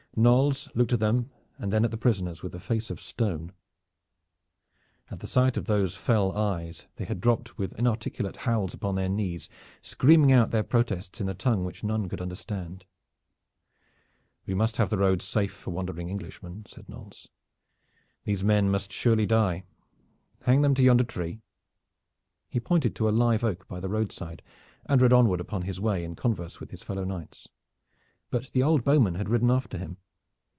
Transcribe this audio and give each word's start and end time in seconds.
Knolles 0.13 0.67
looked 0.75 0.91
at 0.91 0.99
them 0.99 1.31
and 1.57 1.71
then 1.71 1.85
at 1.85 1.91
the 1.91 1.95
prisoners 1.97 2.43
with 2.43 2.53
a 2.53 2.59
face 2.59 2.89
of 2.91 2.99
stone. 2.99 3.53
At 5.09 5.21
the 5.21 5.25
sight 5.25 5.55
of 5.55 5.67
those 5.67 5.95
fell 5.95 6.33
eyes 6.33 6.85
they 6.97 7.05
had 7.05 7.21
dropped 7.21 7.57
with 7.57 7.71
inarticulate 7.79 8.35
howls 8.43 8.73
upon 8.73 8.95
their 8.95 9.07
knees, 9.07 9.47
screaming 9.81 10.33
out 10.33 10.51
their 10.51 10.63
protests 10.63 11.21
in 11.21 11.29
a 11.29 11.33
tongue 11.33 11.63
which 11.63 11.81
none 11.85 12.09
could 12.09 12.19
understand. 12.19 12.83
"We 14.45 14.53
must 14.53 14.75
have 14.75 14.89
the 14.89 14.97
roads 14.97 15.23
safe 15.23 15.53
for 15.53 15.71
wandering 15.71 16.09
Englishmen," 16.09 16.65
said 16.67 16.89
Knolles. 16.89 17.29
"These 18.25 18.43
men 18.43 18.69
must 18.69 18.91
surely 18.91 19.25
die. 19.25 19.63
Hang 20.41 20.61
them 20.61 20.73
to 20.73 20.83
yonder 20.83 21.05
tree." 21.05 21.39
He 22.49 22.59
pointed 22.59 22.97
to 22.97 23.07
a 23.07 23.11
live 23.15 23.45
oak 23.45 23.65
by 23.69 23.79
the 23.79 23.87
roadside, 23.87 24.41
and 24.87 25.01
rode 25.01 25.13
onward 25.13 25.39
upon 25.39 25.61
his 25.61 25.79
way 25.79 26.03
in 26.03 26.17
converse 26.17 26.59
with 26.59 26.71
his 26.71 26.83
fellow 26.83 27.05
knights. 27.05 27.47
But 28.29 28.51
the 28.53 28.63
old 28.63 28.85
bowman 28.85 29.15
had 29.15 29.27
ridden 29.27 29.51
after 29.51 29.77
him. 29.77 29.97